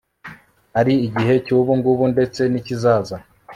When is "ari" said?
0.79-0.93